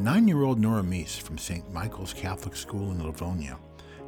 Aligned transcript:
Nine 0.00 0.26
year 0.26 0.44
old 0.44 0.58
Nora 0.58 0.80
Meese 0.80 1.20
from 1.20 1.36
St. 1.36 1.70
Michael's 1.74 2.14
Catholic 2.14 2.56
School 2.56 2.90
in 2.90 3.04
Livonia 3.04 3.58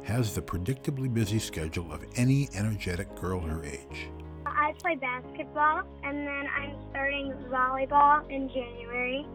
has 0.01 0.33
the 0.33 0.41
predictably 0.41 1.13
busy 1.13 1.37
schedule 1.37 1.93
of 1.93 2.03
any 2.15 2.49
energetic 2.55 3.13
girl 3.15 3.39
her 3.41 3.63
age. 3.63 4.09
I 4.43 4.73
play 4.79 4.95
basketball 4.95 5.83
and 6.03 6.25
then 6.25 6.47
I'm 6.47 6.75
starting 6.89 7.31
volleyball 7.47 8.27
in 8.31 8.49
January. 8.49 9.27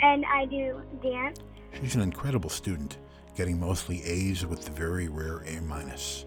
And 0.00 0.24
I 0.24 0.46
do 0.46 0.80
dance. 1.02 1.40
She's 1.78 1.94
an 1.94 2.00
incredible 2.00 2.48
student, 2.48 2.96
getting 3.34 3.60
mostly 3.60 4.02
A's 4.04 4.46
with 4.46 4.64
the 4.64 4.70
very 4.70 5.08
rare 5.08 5.40
A 5.46 5.60
minus. 5.60 6.24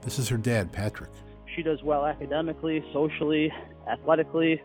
This 0.00 0.18
is 0.18 0.30
her 0.30 0.38
dad, 0.38 0.72
Patrick. 0.72 1.10
She 1.54 1.62
does 1.62 1.82
well 1.82 2.06
academically, 2.06 2.82
socially, 2.94 3.52
athletically, 3.86 4.62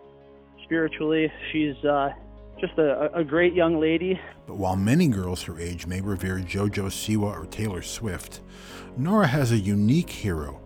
spiritually. 0.64 1.30
She's 1.52 1.76
uh, 1.84 2.12
just 2.60 2.78
a, 2.78 3.16
a 3.16 3.24
great 3.24 3.54
young 3.54 3.80
lady. 3.80 4.20
But 4.46 4.58
while 4.58 4.76
many 4.76 5.08
girls 5.08 5.44
her 5.44 5.60
age 5.60 5.86
may 5.88 6.02
revere 6.02 6.40
JoJo 6.40 6.88
Siwa 6.88 7.42
or 7.42 7.46
Taylor 7.46 7.82
Swift, 7.82 8.42
Nora 8.98 9.28
has 9.28 9.52
a 9.52 9.58
unique 9.58 10.10
hero, 10.10 10.60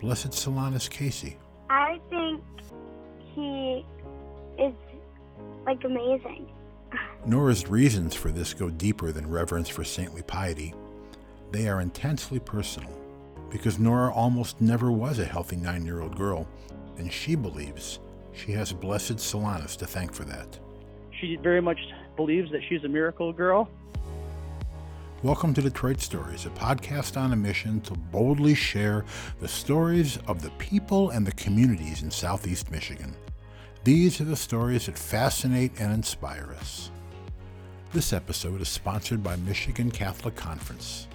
Blessed 0.00 0.30
Solanus 0.30 0.88
Casey. 0.88 1.38
I 1.70 2.00
think 2.10 2.42
he 3.34 3.84
is 4.58 4.74
like 5.66 5.82
amazing. 5.84 6.50
Nora's 7.26 7.68
reasons 7.68 8.14
for 8.14 8.30
this 8.30 8.52
go 8.52 8.68
deeper 8.68 9.10
than 9.10 9.28
reverence 9.28 9.68
for 9.68 9.82
saintly 9.82 10.22
piety. 10.22 10.74
They 11.50 11.68
are 11.68 11.80
intensely 11.80 12.38
personal, 12.38 12.90
because 13.50 13.78
Nora 13.78 14.12
almost 14.12 14.60
never 14.60 14.92
was 14.92 15.18
a 15.18 15.24
healthy 15.24 15.56
nine 15.56 15.86
year 15.86 16.02
old 16.02 16.16
girl, 16.16 16.46
and 16.98 17.10
she 17.10 17.34
believes 17.34 17.98
she 18.32 18.52
has 18.52 18.72
Blessed 18.72 19.16
Solanus 19.16 19.76
to 19.78 19.86
thank 19.86 20.12
for 20.12 20.24
that. 20.24 20.58
She 21.24 21.36
very 21.36 21.62
much 21.62 21.78
believes 22.16 22.50
that 22.50 22.60
she's 22.68 22.84
a 22.84 22.88
miracle 22.88 23.32
girl. 23.32 23.70
Welcome 25.22 25.54
to 25.54 25.62
Detroit 25.62 25.98
Stories, 26.02 26.44
a 26.44 26.50
podcast 26.50 27.18
on 27.18 27.32
a 27.32 27.36
mission 27.36 27.80
to 27.82 27.94
boldly 27.94 28.54
share 28.54 29.06
the 29.40 29.48
stories 29.48 30.18
of 30.28 30.42
the 30.42 30.50
people 30.58 31.08
and 31.08 31.26
the 31.26 31.32
communities 31.32 32.02
in 32.02 32.10
Southeast 32.10 32.70
Michigan. 32.70 33.16
These 33.84 34.20
are 34.20 34.24
the 34.24 34.36
stories 34.36 34.84
that 34.84 34.98
fascinate 34.98 35.72
and 35.80 35.94
inspire 35.94 36.54
us. 36.58 36.90
This 37.94 38.12
episode 38.12 38.60
is 38.60 38.68
sponsored 38.68 39.22
by 39.22 39.36
Michigan 39.36 39.90
Catholic 39.90 40.36
Conference. 40.36 41.08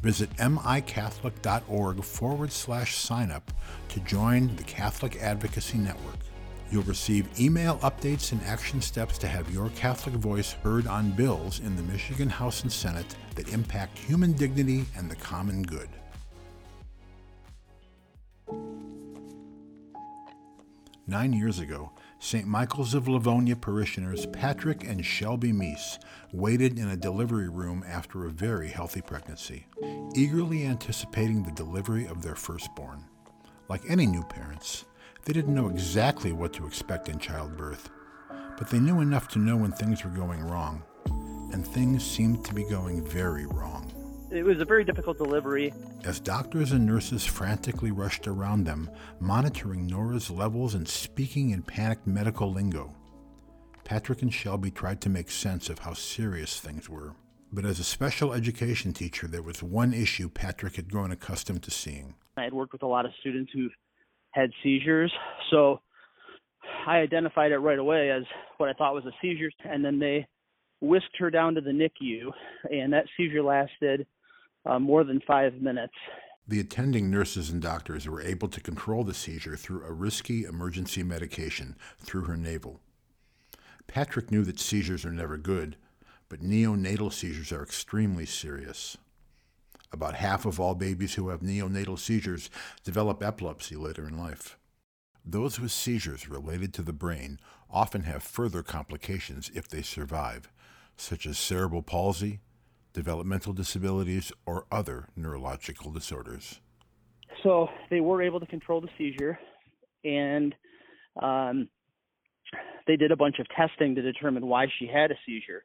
Visit 0.00 0.34
micatholic.org 0.36 2.02
forward 2.02 2.50
slash 2.50 2.96
sign 2.96 3.30
up 3.30 3.52
to 3.88 4.00
join 4.00 4.56
the 4.56 4.64
Catholic 4.64 5.16
Advocacy 5.16 5.76
Network. 5.76 6.20
You'll 6.74 6.82
receive 6.82 7.28
email 7.38 7.78
updates 7.84 8.32
and 8.32 8.42
action 8.42 8.80
steps 8.80 9.16
to 9.18 9.28
have 9.28 9.48
your 9.48 9.68
Catholic 9.76 10.16
voice 10.16 10.54
heard 10.54 10.88
on 10.88 11.12
bills 11.12 11.60
in 11.60 11.76
the 11.76 11.84
Michigan 11.84 12.28
House 12.28 12.64
and 12.64 12.72
Senate 12.72 13.14
that 13.36 13.48
impact 13.50 13.96
human 13.96 14.32
dignity 14.32 14.84
and 14.96 15.08
the 15.08 15.14
common 15.14 15.62
good. 15.62 15.88
Nine 21.06 21.32
years 21.32 21.60
ago, 21.60 21.92
St. 22.18 22.44
Michael's 22.44 22.94
of 22.94 23.06
Livonia 23.06 23.54
parishioners 23.54 24.26
Patrick 24.26 24.82
and 24.82 25.06
Shelby 25.06 25.52
Meese 25.52 26.00
waited 26.32 26.76
in 26.76 26.88
a 26.88 26.96
delivery 26.96 27.48
room 27.48 27.84
after 27.86 28.24
a 28.24 28.30
very 28.30 28.70
healthy 28.70 29.00
pregnancy, 29.00 29.68
eagerly 30.16 30.66
anticipating 30.66 31.44
the 31.44 31.52
delivery 31.52 32.08
of 32.08 32.22
their 32.22 32.34
firstborn. 32.34 33.04
Like 33.68 33.82
any 33.88 34.06
new 34.06 34.24
parents, 34.24 34.86
they 35.24 35.32
didn't 35.32 35.54
know 35.54 35.68
exactly 35.68 36.32
what 36.32 36.52
to 36.54 36.66
expect 36.66 37.08
in 37.08 37.18
childbirth, 37.18 37.90
but 38.58 38.68
they 38.68 38.78
knew 38.78 39.00
enough 39.00 39.28
to 39.28 39.38
know 39.38 39.56
when 39.56 39.72
things 39.72 40.04
were 40.04 40.10
going 40.10 40.42
wrong, 40.42 40.82
and 41.52 41.66
things 41.66 42.04
seemed 42.04 42.44
to 42.44 42.54
be 42.54 42.64
going 42.64 43.04
very 43.06 43.46
wrong. 43.46 43.90
It 44.30 44.44
was 44.44 44.60
a 44.60 44.64
very 44.64 44.84
difficult 44.84 45.16
delivery. 45.16 45.72
As 46.04 46.18
doctors 46.18 46.72
and 46.72 46.84
nurses 46.84 47.24
frantically 47.24 47.92
rushed 47.92 48.26
around 48.26 48.64
them, 48.64 48.90
monitoring 49.20 49.86
Nora's 49.86 50.30
levels 50.30 50.74
and 50.74 50.88
speaking 50.88 51.50
in 51.50 51.62
panicked 51.62 52.06
medical 52.06 52.50
lingo, 52.50 52.94
Patrick 53.84 54.22
and 54.22 54.32
Shelby 54.32 54.70
tried 54.70 55.00
to 55.02 55.10
make 55.10 55.30
sense 55.30 55.68
of 55.68 55.78
how 55.78 55.92
serious 55.92 56.58
things 56.58 56.88
were. 56.88 57.14
But 57.52 57.64
as 57.64 57.78
a 57.78 57.84
special 57.84 58.32
education 58.32 58.92
teacher, 58.92 59.28
there 59.28 59.42
was 59.42 59.62
one 59.62 59.94
issue 59.94 60.28
Patrick 60.28 60.76
had 60.76 60.90
grown 60.90 61.12
accustomed 61.12 61.62
to 61.62 61.70
seeing. 61.70 62.14
I 62.36 62.42
had 62.42 62.54
worked 62.54 62.72
with 62.72 62.82
a 62.82 62.88
lot 62.88 63.06
of 63.06 63.12
students 63.20 63.52
who 63.52 63.68
had 64.34 64.50
seizures. 64.62 65.12
So 65.50 65.80
I 66.86 66.98
identified 66.98 67.52
it 67.52 67.58
right 67.58 67.78
away 67.78 68.10
as 68.10 68.24
what 68.58 68.68
I 68.68 68.72
thought 68.74 68.94
was 68.94 69.06
a 69.06 69.12
seizure. 69.22 69.50
And 69.64 69.84
then 69.84 69.98
they 69.98 70.26
whisked 70.80 71.16
her 71.18 71.30
down 71.30 71.54
to 71.54 71.60
the 71.60 71.70
NICU, 71.70 72.30
and 72.70 72.92
that 72.92 73.06
seizure 73.16 73.42
lasted 73.42 74.06
uh, 74.66 74.78
more 74.78 75.04
than 75.04 75.20
five 75.26 75.54
minutes. 75.54 75.94
The 76.46 76.60
attending 76.60 77.10
nurses 77.10 77.48
and 77.48 77.62
doctors 77.62 78.06
were 78.06 78.20
able 78.20 78.48
to 78.48 78.60
control 78.60 79.02
the 79.02 79.14
seizure 79.14 79.56
through 79.56 79.84
a 79.84 79.92
risky 79.92 80.44
emergency 80.44 81.02
medication 81.02 81.76
through 81.98 82.24
her 82.24 82.36
navel. 82.36 82.80
Patrick 83.86 84.30
knew 84.30 84.44
that 84.44 84.60
seizures 84.60 85.06
are 85.06 85.12
never 85.12 85.38
good, 85.38 85.76
but 86.28 86.42
neonatal 86.42 87.12
seizures 87.12 87.52
are 87.52 87.62
extremely 87.62 88.26
serious. 88.26 88.98
About 89.94 90.16
half 90.16 90.44
of 90.44 90.58
all 90.58 90.74
babies 90.74 91.14
who 91.14 91.28
have 91.28 91.40
neonatal 91.40 91.96
seizures 91.96 92.50
develop 92.82 93.22
epilepsy 93.22 93.76
later 93.76 94.08
in 94.08 94.18
life. 94.18 94.58
Those 95.24 95.60
with 95.60 95.70
seizures 95.70 96.28
related 96.28 96.74
to 96.74 96.82
the 96.82 96.92
brain 96.92 97.38
often 97.70 98.02
have 98.02 98.24
further 98.24 98.64
complications 98.64 99.52
if 99.54 99.68
they 99.68 99.82
survive, 99.82 100.50
such 100.96 101.26
as 101.26 101.38
cerebral 101.38 101.80
palsy, 101.80 102.40
developmental 102.92 103.52
disabilities, 103.52 104.32
or 104.46 104.66
other 104.68 105.10
neurological 105.14 105.92
disorders. 105.92 106.58
So 107.44 107.68
they 107.88 108.00
were 108.00 108.20
able 108.20 108.40
to 108.40 108.46
control 108.46 108.80
the 108.80 108.88
seizure, 108.98 109.38
and 110.02 110.56
um, 111.22 111.68
they 112.88 112.96
did 112.96 113.12
a 113.12 113.16
bunch 113.16 113.38
of 113.38 113.46
testing 113.56 113.94
to 113.94 114.02
determine 114.02 114.44
why 114.48 114.66
she 114.76 114.88
had 114.88 115.12
a 115.12 115.16
seizure. 115.24 115.64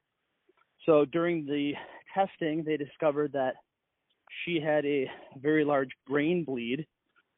So 0.85 1.03
during 1.05 1.47
the 1.47 1.73
testing, 2.13 2.63
they 2.63 2.77
discovered 2.77 3.31
that 3.33 3.55
she 4.45 4.59
had 4.59 4.85
a 4.85 5.09
very 5.41 5.63
large 5.63 5.89
brain 6.07 6.43
bleed, 6.43 6.85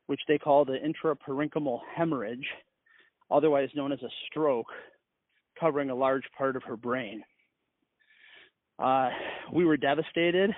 which 0.07 0.21
they 0.27 0.37
call 0.37 0.65
the 0.65 0.77
intraparenchymal 0.77 1.79
hemorrhage, 1.95 2.45
otherwise 3.29 3.69
known 3.75 3.91
as 3.91 4.01
a 4.01 4.09
stroke, 4.27 4.67
covering 5.59 5.89
a 5.89 5.95
large 5.95 6.23
part 6.37 6.55
of 6.55 6.63
her 6.63 6.77
brain. 6.77 7.23
Uh, 8.79 9.09
we 9.53 9.65
were 9.65 9.77
devastated. 9.77 10.51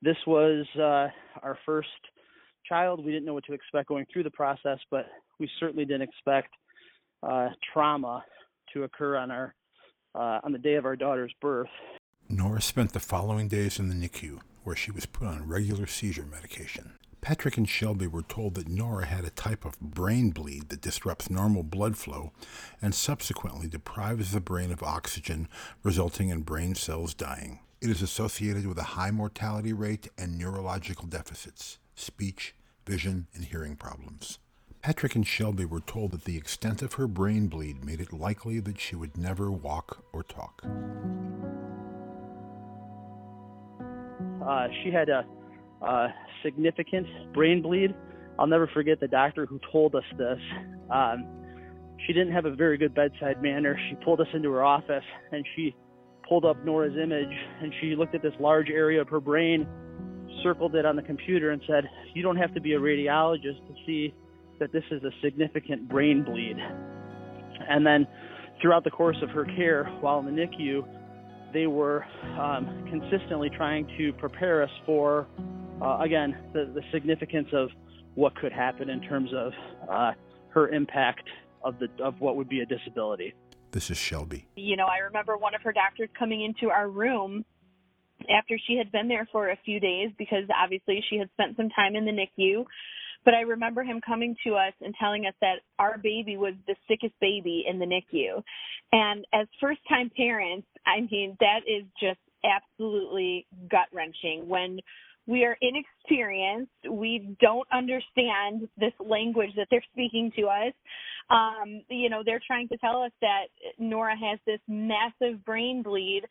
This 0.00 0.16
was 0.26 0.66
uh, 0.76 1.08
our 1.42 1.58
first 1.66 1.88
child. 2.66 3.04
We 3.04 3.12
didn't 3.12 3.26
know 3.26 3.34
what 3.34 3.44
to 3.44 3.52
expect 3.52 3.88
going 3.88 4.06
through 4.12 4.22
the 4.22 4.30
process, 4.30 4.78
but 4.90 5.06
we 5.38 5.48
certainly 5.60 5.84
didn't 5.84 6.02
expect 6.02 6.48
uh, 7.22 7.48
trauma 7.72 8.24
to 8.72 8.84
occur 8.84 9.16
on 9.16 9.30
our 9.30 9.54
uh, 10.14 10.40
on 10.42 10.52
the 10.52 10.58
day 10.58 10.74
of 10.74 10.84
our 10.84 10.96
daughter's 10.96 11.32
birth. 11.40 11.68
Nora 12.30 12.60
spent 12.60 12.92
the 12.92 13.00
following 13.00 13.48
days 13.48 13.78
in 13.78 13.88
the 13.88 13.94
NICU, 13.94 14.40
where 14.62 14.76
she 14.76 14.90
was 14.90 15.06
put 15.06 15.26
on 15.26 15.48
regular 15.48 15.86
seizure 15.86 16.26
medication. 16.30 16.92
Patrick 17.22 17.56
and 17.56 17.66
Shelby 17.66 18.06
were 18.06 18.22
told 18.22 18.54
that 18.54 18.68
Nora 18.68 19.06
had 19.06 19.24
a 19.24 19.30
type 19.30 19.64
of 19.64 19.80
brain 19.80 20.30
bleed 20.30 20.68
that 20.68 20.82
disrupts 20.82 21.30
normal 21.30 21.62
blood 21.62 21.96
flow 21.96 22.32
and 22.82 22.94
subsequently 22.94 23.66
deprives 23.66 24.32
the 24.32 24.42
brain 24.42 24.70
of 24.70 24.82
oxygen, 24.82 25.48
resulting 25.82 26.28
in 26.28 26.42
brain 26.42 26.74
cells 26.74 27.14
dying. 27.14 27.60
It 27.80 27.88
is 27.88 28.02
associated 28.02 28.66
with 28.66 28.76
a 28.76 28.92
high 28.94 29.10
mortality 29.10 29.72
rate 29.72 30.08
and 30.18 30.38
neurological 30.38 31.06
deficits, 31.06 31.78
speech, 31.94 32.54
vision, 32.86 33.26
and 33.34 33.46
hearing 33.46 33.74
problems. 33.74 34.38
Patrick 34.82 35.14
and 35.14 35.26
Shelby 35.26 35.64
were 35.64 35.80
told 35.80 36.10
that 36.10 36.24
the 36.24 36.36
extent 36.36 36.82
of 36.82 36.94
her 36.94 37.06
brain 37.06 37.46
bleed 37.46 37.84
made 37.84 38.02
it 38.02 38.12
likely 38.12 38.60
that 38.60 38.78
she 38.78 38.96
would 38.96 39.16
never 39.16 39.50
walk 39.50 40.04
or 40.12 40.22
talk. 40.22 40.62
Uh, 44.48 44.68
she 44.82 44.90
had 44.90 45.08
a, 45.08 45.24
a, 45.82 46.08
significant 46.42 47.06
brain 47.34 47.60
bleed. 47.60 47.94
I'll 48.38 48.46
never 48.46 48.68
forget 48.68 49.00
the 49.00 49.08
doctor 49.08 49.44
who 49.44 49.60
told 49.72 49.94
us 49.94 50.04
this. 50.16 50.38
Um, 50.90 51.26
she 52.06 52.12
didn't 52.12 52.32
have 52.32 52.44
a 52.44 52.54
very 52.54 52.78
good 52.78 52.94
bedside 52.94 53.42
manner. 53.42 53.78
She 53.88 53.96
pulled 54.04 54.20
us 54.20 54.28
into 54.32 54.50
her 54.52 54.64
office 54.64 55.04
and 55.32 55.44
she 55.56 55.74
pulled 56.28 56.44
up 56.44 56.64
Nora's 56.64 56.96
image 56.96 57.36
and 57.60 57.72
she 57.80 57.96
looked 57.96 58.14
at 58.14 58.22
this 58.22 58.34
large 58.38 58.68
area 58.70 59.00
of 59.00 59.08
her 59.08 59.20
brain, 59.20 59.66
circled 60.42 60.76
it 60.76 60.86
on 60.86 60.94
the 60.94 61.02
computer, 61.02 61.50
and 61.50 61.60
said, 61.66 61.84
You 62.14 62.22
don't 62.22 62.36
have 62.36 62.54
to 62.54 62.60
be 62.60 62.74
a 62.74 62.78
radiologist 62.78 63.66
to 63.66 63.74
see 63.84 64.14
that 64.60 64.72
this 64.72 64.84
is 64.90 65.02
a 65.02 65.10
significant 65.22 65.88
brain 65.88 66.24
bleed. 66.24 66.56
And 67.68 67.84
then 67.84 68.06
throughout 68.62 68.84
the 68.84 68.90
course 68.90 69.18
of 69.22 69.30
her 69.30 69.44
care 69.44 69.84
while 70.00 70.20
in 70.20 70.26
the 70.26 70.30
NICU, 70.30 70.84
they 71.52 71.66
were 71.66 72.04
um, 72.38 72.86
consistently 72.90 73.50
trying 73.50 73.86
to 73.98 74.12
prepare 74.14 74.62
us 74.62 74.70
for, 74.84 75.26
uh, 75.82 75.98
again, 76.00 76.36
the, 76.52 76.70
the, 76.74 76.82
significance 76.92 77.48
of 77.52 77.70
what 78.14 78.34
could 78.36 78.52
happen 78.52 78.90
in 78.90 79.00
terms 79.00 79.30
of 79.34 79.52
uh, 79.90 80.12
her 80.50 80.68
impact 80.68 81.28
of 81.62 81.78
the 81.78 81.88
of 82.02 82.20
what 82.20 82.36
would 82.36 82.48
be 82.48 82.60
a 82.60 82.66
disability. 82.66 83.34
This 83.70 83.90
is 83.90 83.96
Shelby. 83.96 84.46
You 84.56 84.76
know, 84.76 84.86
I 84.86 84.98
remember 84.98 85.36
one 85.36 85.54
of 85.54 85.62
her 85.62 85.72
doctors 85.72 86.08
coming 86.18 86.42
into 86.42 86.70
our 86.70 86.88
room 86.88 87.44
after 88.34 88.58
she 88.66 88.76
had 88.76 88.90
been 88.90 89.08
there 89.08 89.28
for 89.30 89.50
a 89.50 89.56
few 89.64 89.78
days 89.78 90.10
because 90.18 90.44
obviously 90.54 91.02
she 91.08 91.16
had 91.16 91.28
spent 91.34 91.56
some 91.56 91.68
time 91.70 91.94
in 91.94 92.04
the 92.04 92.12
NICU. 92.12 92.64
But 93.24 93.34
I 93.34 93.40
remember 93.40 93.82
him 93.82 94.00
coming 94.06 94.36
to 94.44 94.54
us 94.54 94.72
and 94.80 94.94
telling 94.98 95.26
us 95.26 95.34
that 95.40 95.56
our 95.78 95.98
baby 95.98 96.36
was 96.36 96.54
the 96.66 96.76
sickest 96.88 97.14
baby 97.20 97.64
in 97.68 97.78
the 97.78 97.86
NICU. 97.86 98.42
And 98.92 99.24
as 99.34 99.46
first 99.60 99.80
time 99.88 100.10
parents, 100.16 100.66
I 100.86 101.00
mean, 101.10 101.36
that 101.40 101.60
is 101.66 101.84
just 102.00 102.20
absolutely 102.44 103.46
gut 103.70 103.88
wrenching 103.92 104.48
when 104.48 104.78
we 105.28 105.44
are 105.44 105.56
inexperienced. 105.60 106.72
We 106.90 107.36
don't 107.38 107.68
understand 107.70 108.66
this 108.78 108.94
language 108.98 109.50
that 109.56 109.68
they're 109.70 109.84
speaking 109.92 110.32
to 110.36 110.46
us. 110.46 110.72
Um, 111.28 111.82
you 111.90 112.08
know, 112.08 112.22
they're 112.24 112.40
trying 112.44 112.66
to 112.68 112.78
tell 112.78 113.02
us 113.02 113.12
that 113.20 113.48
Nora 113.78 114.16
has 114.16 114.38
this 114.46 114.60
massive 114.66 115.44
brain 115.44 115.82
bleed 115.82 116.22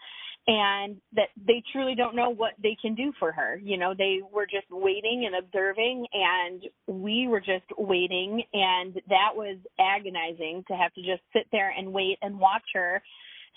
and 0.47 0.97
that 1.13 1.27
they 1.45 1.61
truly 1.71 1.93
don't 1.93 2.15
know 2.15 2.31
what 2.31 2.53
they 2.63 2.75
can 2.81 2.95
do 2.95 3.13
for 3.19 3.31
her. 3.31 3.61
You 3.63 3.77
know, 3.77 3.93
they 3.95 4.21
were 4.33 4.47
just 4.47 4.65
waiting 4.71 5.25
and 5.27 5.45
observing 5.45 6.07
and 6.13 6.63
we 6.87 7.27
were 7.27 7.41
just 7.41 7.65
waiting 7.77 8.41
and 8.53 8.95
that 9.09 9.35
was 9.35 9.57
agonizing 9.79 10.63
to 10.69 10.73
have 10.73 10.93
to 10.95 11.01
just 11.01 11.21
sit 11.33 11.45
there 11.51 11.71
and 11.77 11.93
wait 11.93 12.17
and 12.23 12.39
watch 12.39 12.63
her 12.73 13.03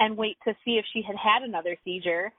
and 0.01 0.17
wait 0.19 0.37
to 0.45 0.53
see 0.65 0.73
if 0.73 0.85
she 0.93 1.01
had 1.01 1.17
had 1.17 1.43
another 1.43 1.77
seizure 1.85 2.33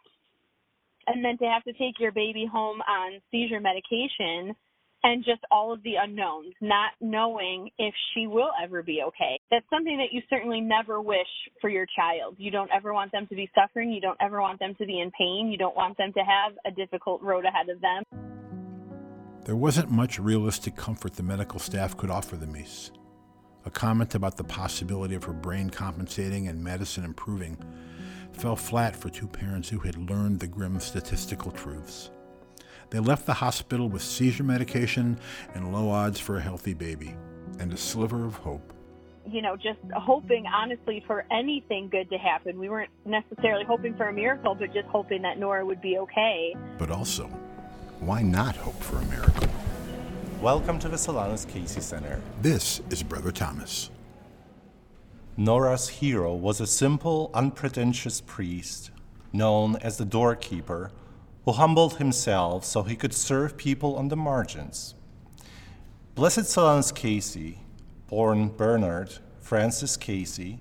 and 1.07 1.23
then 1.23 1.37
to 1.37 1.45
have 1.45 1.63
to 1.63 1.73
take 1.73 1.99
your 1.99 2.11
baby 2.11 2.45
home 2.51 2.81
on 2.81 3.21
seizure 3.31 3.59
medication 3.59 4.55
and 5.03 5.23
just 5.25 5.41
all 5.49 5.73
of 5.73 5.81
the 5.83 5.95
unknowns, 5.99 6.53
not 6.61 6.91
knowing 7.01 7.69
if 7.79 7.93
she 8.13 8.27
will 8.27 8.51
ever 8.63 8.83
be 8.83 9.01
okay. 9.07 9.39
That's 9.49 9.65
something 9.69 9.97
that 9.97 10.13
you 10.13 10.21
certainly 10.29 10.61
never 10.61 11.01
wish 11.01 11.27
for 11.59 11.69
your 11.69 11.87
child. 11.95 12.35
You 12.37 12.51
don't 12.51 12.69
ever 12.71 12.93
want 12.93 13.11
them 13.11 13.25
to 13.27 13.35
be 13.35 13.49
suffering. 13.55 13.91
You 13.91 14.01
don't 14.01 14.17
ever 14.21 14.41
want 14.41 14.59
them 14.59 14.75
to 14.75 14.85
be 14.85 14.99
in 14.99 15.11
pain. 15.11 15.49
You 15.51 15.57
don't 15.57 15.75
want 15.75 15.97
them 15.97 16.13
to 16.13 16.19
have 16.19 16.53
a 16.65 16.71
difficult 16.71 17.21
road 17.23 17.45
ahead 17.45 17.69
of 17.69 17.81
them. 17.81 18.03
There 19.45 19.55
wasn't 19.55 19.89
much 19.89 20.19
realistic 20.19 20.75
comfort 20.75 21.13
the 21.13 21.23
medical 21.23 21.59
staff 21.59 21.97
could 21.97 22.11
offer 22.11 22.37
the 22.37 22.45
Meese. 22.45 22.91
A 23.65 23.71
comment 23.71 24.13
about 24.13 24.37
the 24.37 24.43
possibility 24.43 25.15
of 25.15 25.23
her 25.23 25.33
brain 25.33 25.71
compensating 25.71 26.47
and 26.47 26.63
medicine 26.63 27.03
improving 27.03 27.57
fell 28.33 28.55
flat 28.55 28.95
for 28.95 29.09
two 29.09 29.27
parents 29.27 29.69
who 29.69 29.79
had 29.79 30.09
learned 30.09 30.39
the 30.39 30.47
grim 30.47 30.79
statistical 30.79 31.51
truths. 31.51 32.09
They 32.89 32.99
left 32.99 33.25
the 33.25 33.33
hospital 33.33 33.87
with 33.87 34.01
seizure 34.01 34.43
medication 34.43 35.17
and 35.53 35.71
low 35.71 35.89
odds 35.89 36.19
for 36.19 36.37
a 36.37 36.41
healthy 36.41 36.73
baby, 36.73 37.15
and 37.59 37.71
a 37.71 37.77
sliver 37.77 38.25
of 38.25 38.35
hope. 38.35 38.73
You 39.25 39.41
know, 39.41 39.55
just 39.55 39.79
hoping 39.95 40.45
honestly 40.47 41.03
for 41.05 41.25
anything 41.31 41.89
good 41.89 42.09
to 42.09 42.17
happen. 42.17 42.59
We 42.59 42.69
weren't 42.69 42.89
necessarily 43.05 43.63
hoping 43.63 43.95
for 43.95 44.09
a 44.09 44.13
miracle, 44.13 44.55
but 44.55 44.73
just 44.73 44.87
hoping 44.87 45.21
that 45.21 45.37
Nora 45.37 45.65
would 45.65 45.81
be 45.81 45.99
okay. 45.99 46.55
But 46.77 46.91
also, 46.91 47.27
why 47.99 48.23
not 48.23 48.55
hope 48.55 48.81
for 48.81 48.97
a 48.97 49.05
miracle? 49.05 49.47
Welcome 50.41 50.79
to 50.79 50.89
the 50.89 50.97
Solanus 50.97 51.47
Casey 51.47 51.81
Center. 51.81 52.19
This 52.41 52.81
is 52.89 53.03
Brother 53.03 53.31
Thomas. 53.31 53.91
Nora's 55.37 55.87
hero 55.87 56.35
was 56.35 56.59
a 56.59 56.67
simple, 56.67 57.31
unpretentious 57.33 58.19
priest 58.19 58.91
known 59.31 59.77
as 59.77 59.97
the 59.97 60.05
doorkeeper 60.05 60.91
who 61.45 61.53
humbled 61.53 61.97
himself 61.97 62.65
so 62.65 62.83
he 62.83 62.95
could 62.95 63.13
serve 63.13 63.57
people 63.57 63.95
on 63.95 64.09
the 64.09 64.15
margins. 64.15 64.93
Blessed 66.15 66.41
Solanus 66.41 66.93
Casey, 66.93 67.59
born 68.07 68.49
Bernard 68.49 69.19
Francis 69.39 69.95
Casey, 69.95 70.59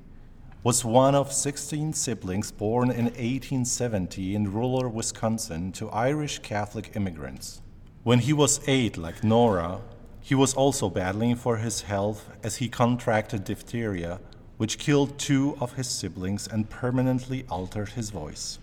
was 0.62 0.84
one 0.84 1.14
of 1.14 1.32
16 1.32 1.93
siblings 1.94 2.52
born 2.52 2.90
in 2.90 3.06
1870 3.06 4.34
in 4.34 4.52
rural 4.52 4.88
Wisconsin 4.88 5.72
to 5.72 5.90
Irish 5.90 6.38
Catholic 6.40 6.93
immigrants. 6.94 7.61
When 8.05 8.20
he 8.20 8.32
was 8.32 8.61
eight, 8.69 8.96
like 8.96 9.25
Nora, 9.25 9.81
he 10.20 10.34
was 10.34 10.55
also 10.55 10.88
battling 10.88 11.34
for 11.34 11.56
his 11.56 11.82
health 11.82 12.31
as 12.43 12.56
he 12.56 12.69
contracted 12.69 13.44
diphtheria 13.44 14.20
which 14.61 14.77
killed 14.77 15.19
two 15.19 15.57
of 15.59 15.73
his 15.73 15.89
siblings 15.89 16.47
and 16.47 16.69
permanently 16.69 17.47
altered 17.49 17.89
his 17.89 18.11
voice. 18.11 18.59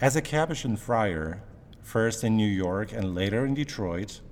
As 0.00 0.16
a 0.16 0.20
Capuchin 0.20 0.76
friar, 0.76 1.40
first 1.84 2.24
in 2.24 2.36
New 2.36 2.48
York 2.48 2.92
and 2.92 3.14
later 3.14 3.46
in 3.46 3.54
Detroit, 3.54 4.22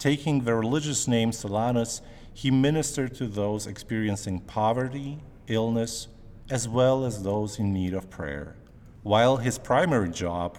taking 0.00 0.42
the 0.42 0.56
religious 0.56 1.06
name 1.06 1.30
Solanus, 1.30 2.00
he 2.34 2.50
ministered 2.50 3.14
to 3.14 3.28
those 3.28 3.68
experiencing 3.68 4.40
poverty, 4.40 5.20
illness, 5.46 6.08
as 6.50 6.68
well 6.68 7.04
as 7.04 7.22
those 7.22 7.60
in 7.60 7.72
need 7.72 7.94
of 7.94 8.10
prayer. 8.10 8.56
While 9.04 9.36
his 9.36 9.58
primary 9.58 10.10
job 10.10 10.58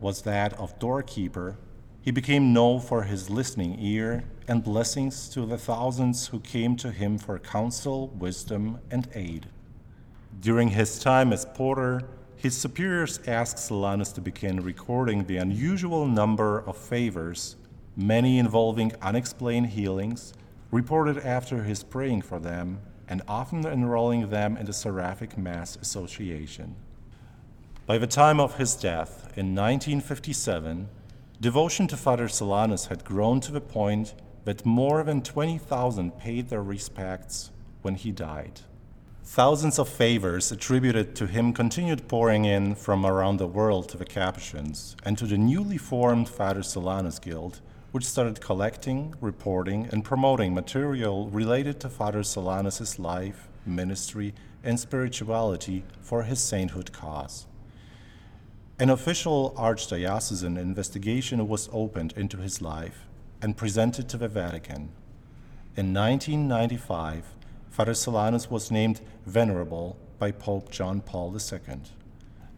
was 0.00 0.22
that 0.22 0.54
of 0.54 0.76
doorkeeper, 0.80 1.56
he 2.06 2.12
became 2.12 2.52
known 2.52 2.78
for 2.78 3.02
his 3.02 3.28
listening 3.30 3.76
ear 3.80 4.22
and 4.46 4.62
blessings 4.62 5.28
to 5.28 5.44
the 5.44 5.58
thousands 5.58 6.28
who 6.28 6.38
came 6.38 6.76
to 6.76 6.92
him 6.92 7.18
for 7.18 7.36
counsel, 7.36 8.06
wisdom, 8.16 8.78
and 8.92 9.08
aid. 9.16 9.48
During 10.38 10.68
his 10.68 11.00
time 11.00 11.32
as 11.32 11.44
porter, 11.44 12.02
his 12.36 12.56
superiors 12.56 13.18
asked 13.26 13.56
Solanus 13.56 14.14
to 14.14 14.20
begin 14.20 14.60
recording 14.60 15.24
the 15.24 15.38
unusual 15.38 16.06
number 16.06 16.60
of 16.60 16.76
favors, 16.76 17.56
many 17.96 18.38
involving 18.38 18.92
unexplained 19.02 19.70
healings, 19.70 20.32
reported 20.70 21.18
after 21.18 21.64
his 21.64 21.82
praying 21.82 22.22
for 22.22 22.38
them, 22.38 22.78
and 23.08 23.20
often 23.26 23.66
enrolling 23.66 24.30
them 24.30 24.56
in 24.56 24.66
the 24.66 24.72
Seraphic 24.72 25.36
Mass 25.36 25.74
Association. 25.74 26.76
By 27.84 27.98
the 27.98 28.06
time 28.06 28.38
of 28.38 28.58
his 28.58 28.76
death 28.76 29.24
in 29.36 29.56
1957, 29.56 30.88
devotion 31.40 31.86
to 31.88 31.96
Father 31.96 32.28
Solanus 32.28 32.88
had 32.88 33.04
grown 33.04 33.40
to 33.40 33.52
the 33.52 33.60
point 33.60 34.14
that 34.44 34.64
more 34.64 35.02
than 35.02 35.22
20,000 35.22 36.18
paid 36.18 36.48
their 36.48 36.62
respects 36.62 37.50
when 37.82 37.94
he 37.94 38.10
died. 38.10 38.60
Thousands 39.24 39.78
of 39.78 39.88
favors 39.88 40.52
attributed 40.52 41.16
to 41.16 41.26
him 41.26 41.52
continued 41.52 42.06
pouring 42.08 42.44
in 42.44 42.76
from 42.76 43.04
around 43.04 43.38
the 43.38 43.46
world 43.46 43.88
to 43.88 43.96
the 43.96 44.04
Capuchins 44.04 44.96
and 45.04 45.18
to 45.18 45.26
the 45.26 45.36
newly 45.36 45.76
formed 45.76 46.28
Father 46.28 46.62
Solanus 46.62 47.20
Guild, 47.20 47.60
which 47.90 48.04
started 48.04 48.40
collecting, 48.40 49.14
reporting, 49.20 49.88
and 49.90 50.04
promoting 50.04 50.54
material 50.54 51.28
related 51.28 51.80
to 51.80 51.88
Father 51.88 52.22
Solanus's 52.22 52.98
life, 52.98 53.48
ministry, 53.66 54.32
and 54.62 54.78
spirituality 54.78 55.84
for 56.00 56.22
his 56.22 56.40
sainthood 56.40 56.92
cause. 56.92 57.46
An 58.78 58.90
official 58.90 59.54
archdiocesan 59.56 60.58
investigation 60.58 61.48
was 61.48 61.70
opened 61.72 62.12
into 62.14 62.36
his 62.36 62.60
life 62.60 63.06
and 63.40 63.56
presented 63.56 64.06
to 64.10 64.18
the 64.18 64.28
Vatican. 64.28 64.90
In 65.78 65.94
1995, 65.94 67.24
Father 67.70 67.94
Solanus 67.94 68.50
was 68.50 68.70
named 68.70 69.00
Venerable 69.24 69.96
by 70.18 70.30
Pope 70.30 70.70
John 70.70 71.00
Paul 71.00 71.34
II. 71.34 71.80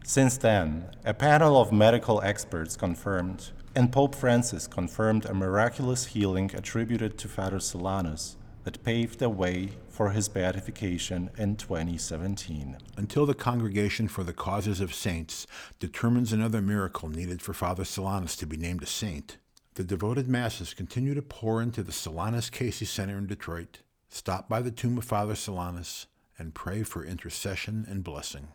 Since 0.03 0.35
then, 0.39 0.89
a 1.05 1.13
panel 1.13 1.55
of 1.55 1.71
medical 1.71 2.21
experts 2.21 2.75
confirmed, 2.75 3.51
and 3.73 3.89
Pope 3.89 4.13
Francis 4.13 4.67
confirmed 4.67 5.23
a 5.23 5.33
miraculous 5.33 6.07
healing 6.07 6.51
attributed 6.53 7.17
to 7.17 7.29
Father 7.29 7.59
Solanus 7.59 8.35
that 8.69 8.83
paved 8.83 9.17
the 9.17 9.29
way 9.29 9.67
for 9.89 10.11
his 10.11 10.29
beatification 10.29 11.31
in 11.39 11.55
2017. 11.55 12.77
Until 12.97 13.25
the 13.25 13.33
Congregation 13.33 14.07
for 14.07 14.23
the 14.23 14.31
Causes 14.31 14.79
of 14.79 14.93
Saints 14.93 15.47
determines 15.79 16.31
another 16.31 16.61
miracle 16.61 17.09
needed 17.09 17.41
for 17.41 17.51
Father 17.51 17.83
Solanus 17.83 18.37
to 18.37 18.45
be 18.45 18.57
named 18.57 18.83
a 18.83 18.85
saint, 18.85 19.37
the 19.73 19.83
devoted 19.83 20.27
masses 20.27 20.75
continue 20.75 21.15
to 21.15 21.21
pour 21.23 21.63
into 21.63 21.81
the 21.81 21.91
Solanus 21.91 22.51
Casey 22.51 22.85
Center 22.85 23.17
in 23.17 23.25
Detroit, 23.25 23.79
stop 24.07 24.47
by 24.47 24.61
the 24.61 24.69
tomb 24.69 24.99
of 24.99 25.03
Father 25.03 25.33
Solanus, 25.33 26.05
and 26.37 26.53
pray 26.53 26.83
for 26.83 27.03
intercession 27.03 27.87
and 27.89 28.03
blessing. 28.03 28.49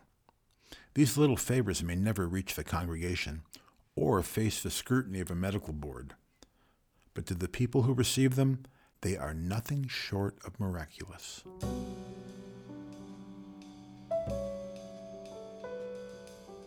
These 0.93 1.17
little 1.17 1.35
favors 1.35 1.83
may 1.83 1.95
never 1.95 2.25
reach 2.25 2.55
the 2.55 2.63
congregation 2.63 3.41
or 3.97 4.23
face 4.23 4.63
the 4.63 4.71
scrutiny 4.71 5.19
of 5.19 5.29
a 5.29 5.35
medical 5.35 5.73
board, 5.73 6.13
but 7.13 7.25
to 7.25 7.33
the 7.33 7.49
people 7.49 7.81
who 7.81 7.93
receive 7.93 8.37
them, 8.37 8.63
they 9.05 9.15
are 9.15 9.35
nothing 9.35 9.87
short 9.87 10.35
of 10.45 10.59
miraculous. 10.59 11.43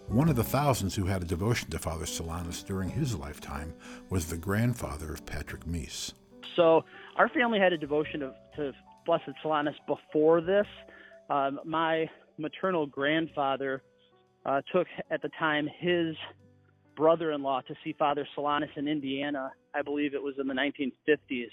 One 0.07 0.29
of 0.29 0.37
the 0.37 0.45
thousands 0.45 0.95
who 0.95 1.07
had 1.07 1.21
a 1.21 1.25
devotion 1.25 1.69
to 1.71 1.81
Father 1.81 2.05
Solanus 2.05 2.65
during 2.65 2.91
his 2.91 3.17
lifetime 3.17 3.75
was 4.09 4.27
the 4.27 4.37
grandfather 4.37 5.13
of 5.13 5.27
Patrick 5.27 5.65
Meese. 5.65 6.13
So 6.55 6.85
our 7.17 7.29
family 7.29 7.59
had 7.59 7.73
a 7.73 7.77
devotion 7.77 8.23
of, 8.23 8.35
to 8.55 8.73
Blessed 9.05 9.33
Solanus 9.45 9.75
before 9.89 10.41
this. 10.41 10.67
Um, 11.29 11.59
my 11.65 12.09
maternal 12.39 12.87
grandfather 12.87 13.83
uh, 14.47 14.61
took 14.73 14.87
at 15.11 15.23
the 15.23 15.31
time 15.41 15.69
his 15.81 16.15
brother-in-law 16.97 17.63
to 17.63 17.75
see 17.83 17.97
Father 17.99 18.29
Solanus 18.37 18.71
in 18.77 18.87
Indiana. 18.87 19.51
I 19.75 19.83
believe 19.83 20.15
it 20.15 20.23
was 20.23 20.37
in 20.39 20.47
the 20.47 20.55
1950s. 20.55 21.51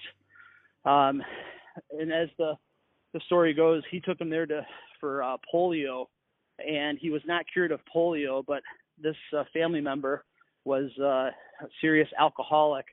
Um, 0.86 1.22
and 1.92 2.12
as 2.14 2.30
the 2.38 2.54
the 3.14 3.20
story 3.26 3.54
goes, 3.54 3.82
he 3.90 4.00
took 4.00 4.20
him 4.20 4.30
there 4.30 4.46
to 4.46 4.66
for 5.00 5.24
uh, 5.24 5.38
polio 5.54 6.06
and 6.60 6.98
he 7.00 7.10
was 7.10 7.22
not 7.26 7.46
cured 7.52 7.72
of 7.72 7.80
polio, 7.94 8.44
but 8.46 8.62
this 9.02 9.16
uh, 9.38 9.44
family 9.54 9.82
member 9.82 10.24
was 10.64 10.90
uh, 11.00 11.30
a 11.64 11.68
serious 11.82 12.08
alcoholic 12.20 12.86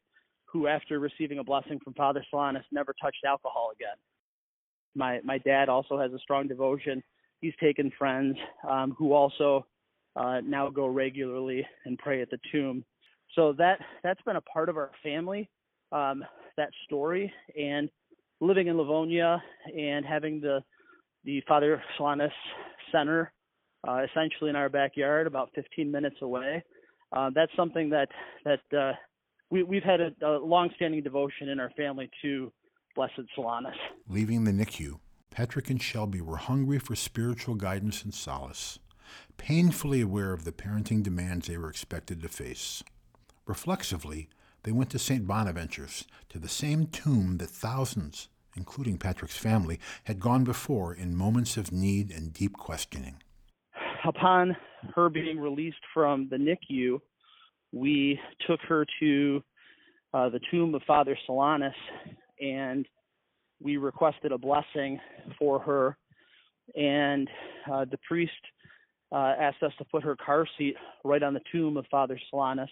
who, 0.44 0.66
after 0.66 0.98
receiving 0.98 1.38
a 1.38 1.44
blessing 1.44 1.78
from 1.82 1.94
Father 1.94 2.24
Solanus, 2.32 2.64
never 2.70 2.94
touched 3.00 3.24
alcohol 3.26 3.70
again. 3.74 3.96
My 4.94 5.20
my 5.24 5.38
dad 5.38 5.68
also 5.68 5.98
has 5.98 6.12
a 6.12 6.18
strong 6.18 6.48
devotion. 6.48 7.02
He's 7.40 7.54
taken 7.60 7.90
friends 7.98 8.36
um, 8.68 8.94
who 8.98 9.12
also 9.14 9.66
uh, 10.16 10.40
now 10.44 10.68
go 10.68 10.86
regularly 10.86 11.66
and 11.86 11.98
pray 11.98 12.20
at 12.20 12.30
the 12.30 12.38
tomb. 12.50 12.84
So 13.34 13.54
that 13.54 13.78
that's 14.02 14.20
been 14.22 14.36
a 14.36 14.42
part 14.42 14.68
of 14.68 14.76
our 14.76 14.90
family, 15.02 15.48
um, 15.92 16.24
that 16.56 16.70
story, 16.84 17.32
and 17.58 17.88
living 18.40 18.66
in 18.66 18.76
Livonia 18.76 19.42
and 19.76 20.04
having 20.04 20.40
the 20.40 20.62
the 21.24 21.42
Father 21.46 21.80
Solanus 21.98 22.32
Center 22.90 23.32
uh, 23.86 24.04
essentially 24.10 24.50
in 24.50 24.56
our 24.56 24.68
backyard, 24.68 25.26
about 25.26 25.50
15 25.54 25.90
minutes 25.90 26.16
away. 26.22 26.62
Uh, 27.12 27.30
that's 27.34 27.52
something 27.56 27.90
that 27.90 28.08
that 28.44 28.60
uh, 28.76 28.92
we, 29.50 29.62
we've 29.62 29.82
had 29.82 30.00
a, 30.00 30.10
a 30.22 30.38
long-standing 30.38 31.02
devotion 31.02 31.48
in 31.48 31.60
our 31.60 31.70
family 31.76 32.10
to 32.22 32.52
Blessed 32.94 33.22
Solanus. 33.36 33.74
Leaving 34.08 34.44
the 34.44 34.52
NICU, 34.52 34.98
Patrick 35.30 35.68
and 35.70 35.82
Shelby 35.82 36.20
were 36.20 36.36
hungry 36.36 36.78
for 36.78 36.94
spiritual 36.94 37.54
guidance 37.54 38.02
and 38.02 38.14
solace, 38.14 38.78
painfully 39.36 40.00
aware 40.00 40.32
of 40.32 40.44
the 40.44 40.52
parenting 40.52 41.02
demands 41.02 41.48
they 41.48 41.58
were 41.58 41.70
expected 41.70 42.22
to 42.22 42.28
face. 42.28 42.82
Reflexively, 43.46 44.28
they 44.62 44.72
went 44.72 44.90
to 44.90 44.98
St. 44.98 45.26
Bonaventure's, 45.26 46.04
to 46.28 46.38
the 46.38 46.48
same 46.48 46.86
tomb 46.86 47.38
that 47.38 47.50
thousands, 47.50 48.28
including 48.56 48.98
Patrick's 48.98 49.36
family, 49.36 49.80
had 50.04 50.20
gone 50.20 50.44
before 50.44 50.94
in 50.94 51.16
moments 51.16 51.56
of 51.56 51.72
need 51.72 52.10
and 52.10 52.32
deep 52.32 52.54
questioning 52.54 53.16
upon 54.04 54.56
her 54.94 55.08
being 55.08 55.38
released 55.38 55.82
from 55.94 56.28
the 56.30 56.36
NICU, 56.36 57.00
we 57.72 58.18
took 58.46 58.60
her 58.68 58.84
to 59.00 59.42
uh, 60.12 60.28
the 60.28 60.40
tomb 60.50 60.74
of 60.74 60.82
Father 60.86 61.16
Solanus 61.28 61.72
and 62.40 62.86
we 63.60 63.76
requested 63.76 64.32
a 64.32 64.38
blessing 64.38 64.98
for 65.38 65.60
her. 65.60 65.96
And 66.74 67.28
uh, 67.72 67.84
the 67.90 67.98
priest 68.06 68.32
uh, 69.12 69.34
asked 69.38 69.62
us 69.62 69.72
to 69.78 69.84
put 69.84 70.02
her 70.02 70.16
car 70.16 70.46
seat 70.58 70.74
right 71.04 71.22
on 71.22 71.34
the 71.34 71.40
tomb 71.50 71.76
of 71.76 71.86
Father 71.90 72.18
Solanus. 72.32 72.68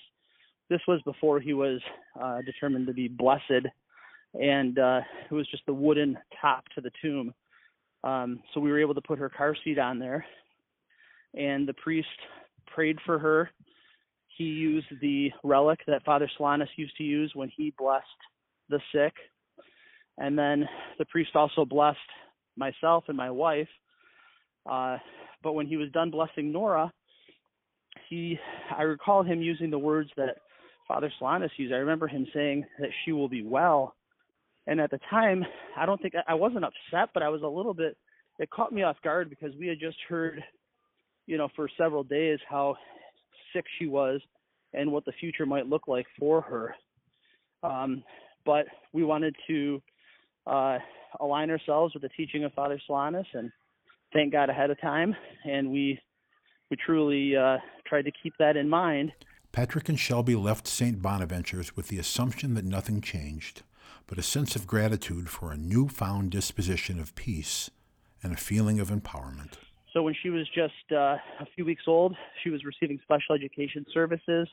This 0.70 0.80
was 0.86 1.02
before 1.02 1.40
he 1.40 1.52
was 1.52 1.80
uh, 2.20 2.38
determined 2.46 2.86
to 2.86 2.94
be 2.94 3.08
blessed, 3.08 3.66
and 4.34 4.78
uh, 4.78 5.00
it 5.28 5.34
was 5.34 5.48
just 5.50 5.66
the 5.66 5.74
wooden 5.74 6.16
top 6.40 6.64
to 6.76 6.80
the 6.80 6.92
tomb. 7.02 7.34
Um, 8.04 8.40
so 8.54 8.60
we 8.60 8.70
were 8.70 8.80
able 8.80 8.94
to 8.94 9.00
put 9.02 9.18
her 9.18 9.28
car 9.28 9.54
seat 9.64 9.78
on 9.78 9.98
there, 9.98 10.24
and 11.34 11.66
the 11.68 11.74
priest 11.74 12.08
prayed 12.72 12.98
for 13.04 13.18
her. 13.18 13.50
He 14.38 14.44
used 14.44 14.86
the 15.02 15.30
relic 15.42 15.80
that 15.86 16.04
Father 16.04 16.30
Solanus 16.38 16.68
used 16.76 16.96
to 16.96 17.02
use 17.02 17.32
when 17.34 17.50
he 17.54 17.74
blessed 17.76 18.06
the 18.70 18.80
sick. 18.94 19.12
And 20.18 20.38
then 20.38 20.68
the 20.98 21.04
priest 21.06 21.30
also 21.34 21.64
blessed 21.64 21.98
myself 22.56 23.04
and 23.08 23.16
my 23.16 23.30
wife. 23.30 23.68
Uh, 24.70 24.98
but 25.42 25.54
when 25.54 25.66
he 25.66 25.76
was 25.76 25.90
done 25.90 26.10
blessing 26.10 26.52
Nora, 26.52 26.92
he 28.08 28.38
I 28.76 28.82
recall 28.82 29.22
him 29.22 29.42
using 29.42 29.70
the 29.70 29.78
words 29.78 30.10
that 30.16 30.36
Father 30.90 31.12
Solanus 31.20 31.50
used. 31.56 31.72
I 31.72 31.76
remember 31.76 32.08
him 32.08 32.26
saying 32.34 32.66
that 32.80 32.90
she 33.04 33.12
will 33.12 33.28
be 33.28 33.44
well. 33.44 33.94
And 34.66 34.80
at 34.80 34.90
the 34.90 34.98
time, 35.08 35.44
I 35.76 35.86
don't 35.86 36.02
think 36.02 36.14
I 36.26 36.34
wasn't 36.34 36.64
upset, 36.64 37.10
but 37.14 37.22
I 37.22 37.28
was 37.28 37.42
a 37.42 37.46
little 37.46 37.74
bit. 37.74 37.96
It 38.40 38.50
caught 38.50 38.72
me 38.72 38.82
off 38.82 38.96
guard 39.04 39.30
because 39.30 39.52
we 39.58 39.68
had 39.68 39.78
just 39.78 39.98
heard 40.08 40.42
you 41.30 41.38
know, 41.38 41.48
for 41.54 41.68
several 41.78 42.02
days 42.02 42.40
how 42.48 42.74
sick 43.52 43.64
she 43.78 43.86
was 43.86 44.20
and 44.74 44.90
what 44.90 45.04
the 45.04 45.12
future 45.20 45.46
might 45.46 45.68
look 45.68 45.86
like 45.86 46.06
for 46.18 46.40
her. 46.40 46.74
Um, 47.62 48.02
but 48.44 48.66
we 48.92 49.04
wanted 49.04 49.36
to 49.46 49.80
uh, 50.48 50.78
align 51.20 51.50
ourselves 51.50 51.94
with 51.94 52.02
the 52.02 52.08
teaching 52.16 52.42
of 52.42 52.52
Father 52.54 52.80
Solanus 52.88 53.26
and 53.32 53.52
thank 54.12 54.32
God 54.32 54.50
ahead 54.50 54.70
of 54.70 54.80
time, 54.80 55.14
and 55.44 55.70
we 55.70 56.00
we 56.68 56.76
truly 56.84 57.36
uh, 57.36 57.58
tried 57.86 58.06
to 58.06 58.12
keep 58.22 58.32
that 58.40 58.56
in 58.56 58.68
mind. 58.68 59.12
Patrick 59.52 59.88
and 59.88 59.98
Shelby 59.98 60.36
left 60.36 60.68
St. 60.68 61.02
Bonaventure's 61.02 61.74
with 61.76 61.88
the 61.88 61.98
assumption 61.98 62.54
that 62.54 62.64
nothing 62.64 63.00
changed, 63.00 63.62
but 64.06 64.16
a 64.16 64.22
sense 64.22 64.54
of 64.54 64.66
gratitude 64.66 65.28
for 65.28 65.50
a 65.50 65.56
newfound 65.56 66.30
disposition 66.30 67.00
of 67.00 67.16
peace 67.16 67.68
and 68.22 68.32
a 68.32 68.36
feeling 68.36 68.78
of 68.78 68.90
empowerment. 68.90 69.54
So 69.92 70.02
when 70.02 70.14
she 70.22 70.30
was 70.30 70.46
just 70.54 70.92
uh, 70.92 71.16
a 71.40 71.46
few 71.56 71.64
weeks 71.64 71.82
old, 71.88 72.14
she 72.44 72.50
was 72.50 72.64
receiving 72.64 73.00
special 73.02 73.34
education 73.34 73.84
services, 73.92 74.46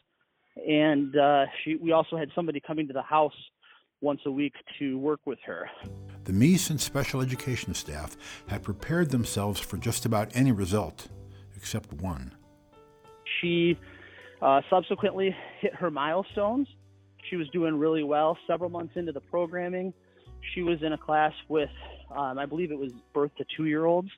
and 0.67 1.15
uh, 1.15 1.45
she 1.63 1.75
we 1.75 1.91
also 1.91 2.17
had 2.17 2.29
somebody 2.33 2.59
coming 2.59 2.87
to 2.87 2.93
the 2.93 3.03
house 3.03 3.35
once 4.01 4.21
a 4.25 4.31
week 4.31 4.53
to 4.79 4.97
work 4.97 5.19
with 5.25 5.37
her. 5.45 5.69
The 6.23 6.31
Meese 6.31 6.71
and 6.71 6.81
special 6.81 7.21
education 7.21 7.75
staff 7.75 8.17
had 8.47 8.63
prepared 8.63 9.11
themselves 9.11 9.59
for 9.59 9.77
just 9.77 10.07
about 10.07 10.35
any 10.35 10.51
result, 10.51 11.07
except 11.55 11.93
one. 11.93 12.33
She 13.39 13.77
uh, 14.41 14.61
subsequently 14.69 15.35
hit 15.59 15.73
her 15.75 15.91
milestones. 15.91 16.67
She 17.29 17.35
was 17.35 17.49
doing 17.49 17.77
really 17.77 18.03
well. 18.03 18.37
Several 18.47 18.69
months 18.69 18.93
into 18.95 19.11
the 19.11 19.21
programming, 19.21 19.93
she 20.53 20.61
was 20.61 20.81
in 20.81 20.93
a 20.93 20.97
class 20.97 21.33
with, 21.49 21.69
um, 22.15 22.37
I 22.37 22.45
believe 22.45 22.71
it 22.71 22.77
was 22.77 22.91
birth 23.13 23.31
to 23.37 23.45
two 23.55 23.65
year 23.65 23.85
olds 23.85 24.09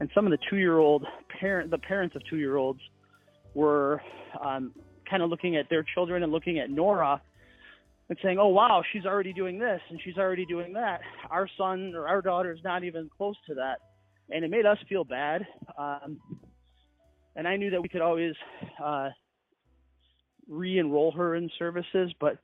and 0.00 0.10
some 0.14 0.26
of 0.26 0.30
the 0.32 0.38
two-year-old 0.48 1.06
parent, 1.38 1.70
the 1.70 1.78
parents 1.78 2.16
of 2.16 2.22
two-year-olds, 2.28 2.80
were 3.54 4.00
um, 4.42 4.72
kind 5.08 5.22
of 5.22 5.28
looking 5.28 5.56
at 5.56 5.68
their 5.68 5.84
children 5.94 6.22
and 6.22 6.32
looking 6.32 6.58
at 6.58 6.70
Nora 6.70 7.20
and 8.08 8.18
saying, 8.22 8.38
"Oh 8.38 8.48
wow, 8.48 8.82
she's 8.92 9.04
already 9.04 9.32
doing 9.32 9.58
this 9.58 9.80
and 9.90 10.00
she's 10.02 10.16
already 10.16 10.46
doing 10.46 10.72
that. 10.72 11.00
Our 11.30 11.48
son 11.58 11.92
or 11.94 12.08
our 12.08 12.22
daughter 12.22 12.52
is 12.52 12.60
not 12.64 12.82
even 12.84 13.10
close 13.14 13.36
to 13.48 13.54
that," 13.54 13.78
and 14.30 14.44
it 14.44 14.50
made 14.50 14.66
us 14.66 14.78
feel 14.88 15.04
bad. 15.04 15.46
Um, 15.76 16.20
and 17.36 17.46
I 17.46 17.56
knew 17.56 17.70
that 17.70 17.82
we 17.82 17.88
could 17.88 18.00
always 18.00 18.34
uh, 18.82 19.10
re-enroll 20.50 21.12
her 21.12 21.36
in 21.36 21.48
services, 21.58 22.12
but 22.20 22.38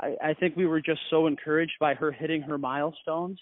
I, 0.00 0.16
I 0.22 0.34
think 0.34 0.56
we 0.56 0.66
were 0.66 0.80
just 0.80 1.00
so 1.10 1.26
encouraged 1.26 1.74
by 1.80 1.94
her 1.94 2.10
hitting 2.12 2.42
her 2.42 2.56
milestones 2.56 3.38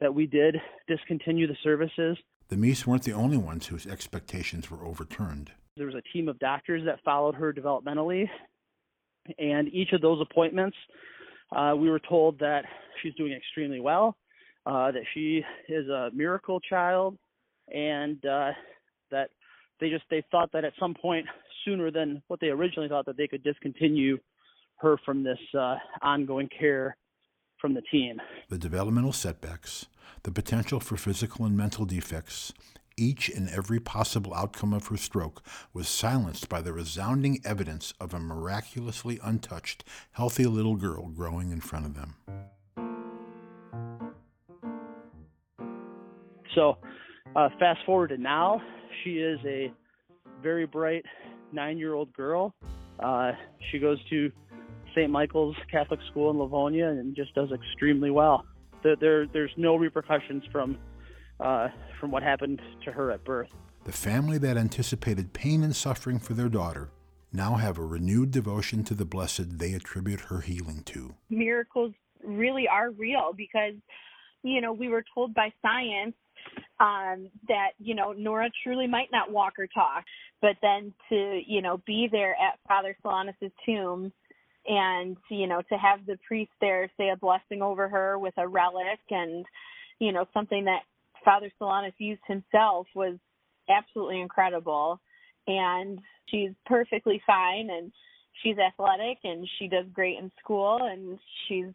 that 0.00 0.14
we 0.14 0.26
did 0.26 0.56
discontinue 0.88 1.46
the 1.46 1.56
services 1.62 2.16
the 2.50 2.56
Meese 2.56 2.84
weren't 2.84 3.04
the 3.04 3.12
only 3.12 3.36
ones 3.36 3.68
whose 3.68 3.86
expectations 3.86 4.70
were 4.72 4.84
overturned. 4.84 5.52
There 5.76 5.86
was 5.86 5.94
a 5.94 6.02
team 6.12 6.28
of 6.28 6.36
doctors 6.40 6.84
that 6.84 6.98
followed 7.04 7.36
her 7.36 7.52
developmentally, 7.52 8.28
and 9.38 9.68
each 9.68 9.92
of 9.92 10.00
those 10.00 10.20
appointments, 10.20 10.76
uh, 11.54 11.74
we 11.78 11.88
were 11.88 12.00
told 12.00 12.40
that 12.40 12.64
she's 13.00 13.14
doing 13.14 13.32
extremely 13.32 13.78
well, 13.78 14.16
uh, 14.66 14.90
that 14.90 15.04
she 15.14 15.44
is 15.68 15.88
a 15.88 16.10
miracle 16.12 16.58
child, 16.58 17.16
and 17.72 18.24
uh, 18.26 18.50
that 19.12 19.30
they 19.78 19.88
just 19.88 20.04
they 20.10 20.24
thought 20.32 20.50
that 20.52 20.64
at 20.64 20.72
some 20.80 20.94
point 20.94 21.26
sooner 21.64 21.90
than 21.90 22.22
what 22.28 22.40
they 22.40 22.48
originally 22.48 22.88
thought 22.88 23.06
that 23.06 23.16
they 23.16 23.28
could 23.28 23.42
discontinue 23.42 24.18
her 24.76 24.96
from 25.04 25.22
this 25.22 25.38
uh, 25.58 25.76
ongoing 26.02 26.48
care 26.48 26.96
from 27.60 27.74
the 27.74 27.82
team. 27.82 28.20
The 28.48 28.58
developmental 28.58 29.12
setbacks, 29.12 29.86
the 30.22 30.32
potential 30.32 30.80
for 30.80 30.96
physical 30.96 31.44
and 31.44 31.56
mental 31.56 31.84
defects, 31.84 32.52
each 32.96 33.28
and 33.28 33.48
every 33.48 33.80
possible 33.80 34.34
outcome 34.34 34.72
of 34.72 34.88
her 34.88 34.96
stroke 34.96 35.42
was 35.72 35.88
silenced 35.88 36.48
by 36.48 36.60
the 36.60 36.72
resounding 36.72 37.40
evidence 37.44 37.94
of 38.00 38.12
a 38.12 38.18
miraculously 38.18 39.18
untouched, 39.22 39.84
healthy 40.12 40.44
little 40.44 40.76
girl 40.76 41.08
growing 41.08 41.50
in 41.50 41.60
front 41.60 41.86
of 41.86 41.94
them. 41.94 42.16
So, 46.54 46.78
uh, 47.36 47.48
fast 47.58 47.80
forward 47.86 48.08
to 48.08 48.18
now, 48.18 48.60
she 49.02 49.18
is 49.18 49.38
a 49.46 49.72
very 50.42 50.66
bright 50.66 51.04
nine 51.52 51.78
year 51.78 51.94
old 51.94 52.12
girl. 52.12 52.54
Uh, 52.98 53.32
she 53.70 53.78
goes 53.78 53.98
to 54.10 54.30
St. 54.94 55.10
Michael's 55.10 55.56
Catholic 55.70 56.00
School 56.10 56.30
in 56.30 56.38
Livonia 56.38 56.88
and 56.88 57.14
just 57.14 57.34
does 57.34 57.50
extremely 57.52 58.10
well. 58.10 58.44
There, 58.82 58.96
there 58.96 59.26
there's 59.26 59.52
no 59.56 59.76
repercussions 59.76 60.42
from 60.50 60.78
uh, 61.38 61.68
from 61.98 62.10
what 62.10 62.22
happened 62.22 62.60
to 62.84 62.92
her 62.92 63.10
at 63.10 63.24
birth. 63.24 63.50
The 63.84 63.92
family 63.92 64.38
that 64.38 64.56
anticipated 64.56 65.32
pain 65.32 65.62
and 65.62 65.74
suffering 65.74 66.18
for 66.18 66.34
their 66.34 66.48
daughter 66.48 66.90
now 67.32 67.54
have 67.54 67.78
a 67.78 67.84
renewed 67.84 68.30
devotion 68.30 68.84
to 68.84 68.94
the 68.94 69.04
blessed 69.04 69.58
they 69.58 69.72
attribute 69.72 70.20
her 70.20 70.40
healing 70.40 70.82
to. 70.84 71.14
Miracles 71.30 71.94
really 72.24 72.68
are 72.68 72.90
real 72.90 73.32
because, 73.34 73.74
you 74.42 74.60
know, 74.60 74.72
we 74.72 74.88
were 74.88 75.04
told 75.14 75.32
by 75.32 75.52
science 75.62 76.14
um, 76.80 77.28
that, 77.48 77.70
you 77.78 77.94
know, 77.94 78.12
Nora 78.12 78.50
truly 78.62 78.86
might 78.86 79.10
not 79.12 79.30
walk 79.30 79.54
or 79.58 79.66
talk, 79.66 80.04
but 80.40 80.56
then 80.62 80.92
to, 81.08 81.40
you 81.46 81.62
know, 81.62 81.80
be 81.86 82.08
there 82.10 82.32
at 82.32 82.58
Father 82.66 82.96
Solanus's 83.04 83.52
tomb 83.64 84.12
and 84.66 85.16
you 85.30 85.46
know 85.46 85.62
to 85.70 85.74
have 85.76 86.04
the 86.04 86.18
priest 86.28 86.50
there 86.60 86.90
say 86.98 87.08
a 87.08 87.16
blessing 87.16 87.62
over 87.62 87.88
her 87.88 88.18
with 88.18 88.34
a 88.36 88.46
relic 88.46 89.00
and 89.08 89.46
you 89.98 90.12
know 90.12 90.26
something 90.34 90.66
that 90.66 90.82
father 91.24 91.50
solanus 91.58 91.94
used 91.96 92.20
himself 92.26 92.86
was 92.94 93.16
absolutely 93.70 94.20
incredible. 94.20 95.00
And 95.46 95.98
she's 96.28 96.50
perfectly 96.66 97.22
fine 97.26 97.70
and 97.70 97.92
she's 98.42 98.56
athletic 98.58 99.18
and 99.24 99.48
she 99.58 99.68
does 99.68 99.86
great 99.92 100.18
in 100.18 100.30
school 100.42 100.78
and 100.82 101.18
she's, 101.46 101.66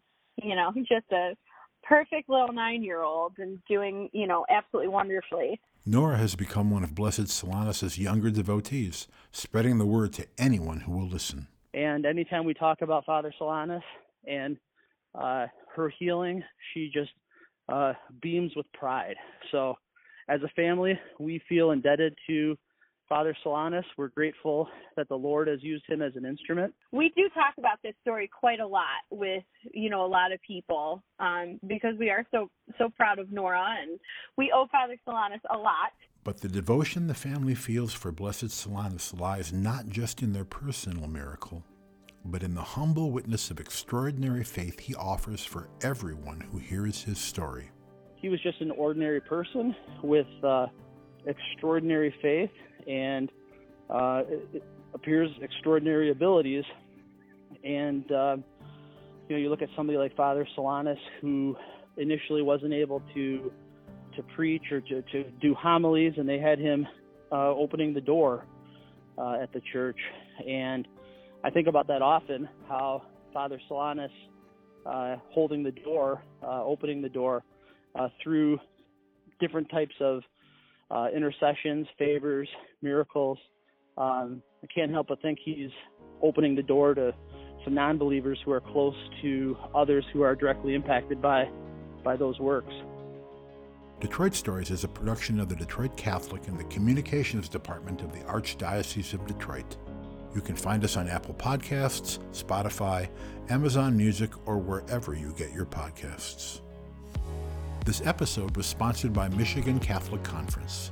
you 0.42 0.54
know, 0.54 0.72
just 0.76 1.10
a 1.12 1.36
perfect 1.82 2.28
little 2.28 2.52
nine 2.52 2.82
year 2.82 3.02
old 3.02 3.34
and 3.38 3.58
doing, 3.68 4.08
you 4.12 4.26
know, 4.26 4.44
absolutely 4.48 4.88
wonderfully. 4.88 5.60
Nora 5.88 6.16
has 6.16 6.34
become 6.34 6.68
one 6.72 6.82
of 6.82 6.96
Blessed 6.96 7.28
Solanus' 7.28 7.96
younger 7.96 8.28
devotees, 8.28 9.06
spreading 9.30 9.78
the 9.78 9.86
word 9.86 10.12
to 10.14 10.26
anyone 10.36 10.80
who 10.80 10.90
will 10.90 11.06
listen. 11.06 11.46
And 11.74 12.04
anytime 12.04 12.44
we 12.44 12.54
talk 12.54 12.82
about 12.82 13.06
Father 13.06 13.32
Solanus 13.40 13.84
and 14.26 14.56
uh, 15.14 15.46
her 15.76 15.92
healing, 15.96 16.42
she 16.74 16.90
just 16.92 17.12
uh, 17.68 17.92
beams 18.20 18.50
with 18.56 18.66
pride. 18.72 19.14
So, 19.52 19.76
as 20.28 20.40
a 20.42 20.48
family, 20.56 20.98
we 21.20 21.40
feel 21.48 21.70
indebted 21.70 22.18
to 22.26 22.56
Father 23.08 23.36
Solanus. 23.44 23.84
We're 23.96 24.08
grateful 24.08 24.68
that 24.96 25.08
the 25.08 25.16
Lord 25.16 25.48
has 25.48 25.62
used 25.62 25.84
him 25.88 26.02
as 26.02 26.12
an 26.16 26.24
instrument. 26.24 26.74
We 26.92 27.12
do 27.16 27.28
talk 27.34 27.54
about 27.58 27.78
this 27.82 27.94
story 28.02 28.28
quite 28.28 28.60
a 28.60 28.66
lot 28.66 29.04
with, 29.10 29.44
you 29.72 29.90
know, 29.90 30.04
a 30.04 30.08
lot 30.08 30.32
of 30.32 30.40
people 30.42 31.02
um, 31.20 31.60
because 31.66 31.94
we 31.98 32.10
are 32.10 32.24
so 32.30 32.50
so 32.78 32.88
proud 32.96 33.18
of 33.18 33.30
Nora 33.30 33.76
and 33.80 33.98
we 34.36 34.52
owe 34.54 34.66
Father 34.70 34.96
Solanus 35.06 35.40
a 35.50 35.56
lot. 35.56 35.92
But 36.24 36.40
the 36.40 36.48
devotion 36.48 37.06
the 37.06 37.14
family 37.14 37.54
feels 37.54 37.92
for 37.92 38.10
Blessed 38.10 38.46
Solanus 38.46 39.18
lies 39.18 39.52
not 39.52 39.88
just 39.88 40.22
in 40.22 40.32
their 40.32 40.44
personal 40.44 41.06
miracle, 41.06 41.62
but 42.24 42.42
in 42.42 42.54
the 42.54 42.62
humble 42.62 43.12
witness 43.12 43.50
of 43.50 43.60
extraordinary 43.60 44.42
faith 44.42 44.80
he 44.80 44.94
offers 44.96 45.44
for 45.44 45.68
everyone 45.82 46.40
who 46.40 46.58
hears 46.58 47.04
his 47.04 47.18
story. 47.18 47.70
He 48.16 48.28
was 48.28 48.42
just 48.42 48.60
an 48.60 48.72
ordinary 48.72 49.20
person 49.20 49.76
with 50.02 50.26
uh, 50.42 50.66
extraordinary 51.26 52.14
faith 52.22 52.50
and 52.86 53.30
uh, 53.90 54.22
it 54.28 54.64
appears 54.94 55.30
extraordinary 55.42 56.10
abilities. 56.10 56.64
And 57.64 58.10
uh, 58.10 58.36
you 59.28 59.36
know, 59.36 59.42
you 59.42 59.50
look 59.50 59.62
at 59.62 59.68
somebody 59.76 59.98
like 59.98 60.16
Father 60.16 60.46
Solanus, 60.56 60.98
who 61.20 61.56
initially 61.96 62.42
wasn't 62.42 62.72
able 62.72 63.02
to 63.14 63.52
to 64.16 64.22
preach 64.34 64.62
or 64.72 64.80
to, 64.80 65.02
to 65.02 65.24
do 65.42 65.54
homilies, 65.54 66.14
and 66.16 66.28
they 66.28 66.38
had 66.38 66.58
him 66.58 66.86
uh, 67.30 67.48
opening 67.50 67.92
the 67.92 68.00
door 68.00 68.46
uh, 69.18 69.36
at 69.42 69.52
the 69.52 69.60
church. 69.72 69.98
And 70.48 70.88
I 71.44 71.50
think 71.50 71.68
about 71.68 71.86
that 71.88 72.00
often, 72.00 72.48
how 72.66 73.02
Father 73.34 73.60
Solanus 73.70 74.08
uh, 74.86 75.16
holding 75.30 75.62
the 75.62 75.72
door, 75.72 76.22
uh, 76.42 76.64
opening 76.64 77.02
the 77.02 77.08
door 77.10 77.42
through 78.22 78.58
different 79.40 79.70
types 79.70 79.94
of 80.00 80.22
uh, 80.90 81.08
intercessions, 81.14 81.86
favors, 81.98 82.48
miracles. 82.82 83.38
Um, 83.96 84.42
I 84.62 84.66
can't 84.74 84.90
help 84.90 85.08
but 85.08 85.20
think 85.22 85.38
he's 85.44 85.70
opening 86.22 86.54
the 86.54 86.62
door 86.62 86.94
to 86.94 87.14
some 87.64 87.74
non-believers 87.74 88.38
who 88.44 88.52
are 88.52 88.60
close 88.60 88.94
to 89.22 89.56
others 89.74 90.04
who 90.12 90.22
are 90.22 90.34
directly 90.34 90.74
impacted 90.74 91.20
by 91.20 91.48
by 92.04 92.16
those 92.16 92.38
works. 92.38 92.72
Detroit 93.98 94.34
Stories 94.34 94.70
is 94.70 94.84
a 94.84 94.88
production 94.88 95.40
of 95.40 95.48
the 95.48 95.56
Detroit 95.56 95.96
Catholic 95.96 96.46
and 96.48 96.58
the 96.58 96.64
Communications 96.64 97.48
Department 97.48 98.02
of 98.02 98.12
the 98.12 98.20
Archdiocese 98.20 99.14
of 99.14 99.26
Detroit. 99.26 99.76
You 100.34 100.42
can 100.42 100.54
find 100.54 100.84
us 100.84 100.98
on 100.98 101.08
Apple 101.08 101.34
Podcasts, 101.34 102.18
Spotify, 102.30 103.08
Amazon 103.48 103.96
Music, 103.96 104.30
or 104.46 104.58
wherever 104.58 105.14
you 105.14 105.32
get 105.32 105.52
your 105.52 105.64
podcasts. 105.64 106.60
This 107.86 108.04
episode 108.04 108.56
was 108.56 108.66
sponsored 108.66 109.12
by 109.12 109.28
Michigan 109.28 109.78
Catholic 109.78 110.24
Conference. 110.24 110.90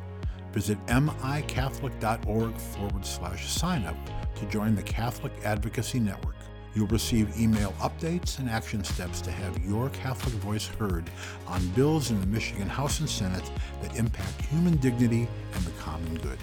Visit 0.53 0.79
micatholic.org 0.87 2.57
forward 2.57 3.05
slash 3.05 3.49
sign 3.49 3.85
up 3.85 3.97
to 4.37 4.47
join 4.47 4.77
the 4.77 4.83
Catholic 4.85 5.33
Advocacy 5.45 5.99
Network. 5.99 6.37
You'll 6.73 6.87
receive 6.87 7.37
email 7.37 7.73
updates 7.81 8.39
and 8.39 8.49
action 8.49 8.85
steps 8.85 9.21
to 9.23 9.33
have 9.33 9.59
your 9.65 9.89
Catholic 9.89 10.35
voice 10.35 10.69
heard 10.69 11.11
on 11.49 11.67
bills 11.71 12.13
in 12.13 12.21
the 12.21 12.29
Michigan 12.29 12.69
House 12.69 13.01
and 13.01 13.11
Senate 13.11 13.51
that 13.83 13.97
impact 13.97 14.43
human 14.43 14.77
dignity 14.77 15.27
and 15.53 15.65
the 15.65 15.73
common 15.73 16.15
good. 16.19 16.39